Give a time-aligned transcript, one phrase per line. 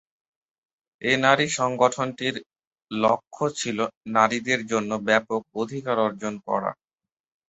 [1.01, 2.35] এ নারী সংগঠনটির
[2.91, 3.77] লক্ষ্য ছিল
[4.13, 6.71] নারীদের জন্য ব্যাপক অধিকার অর্জন করা।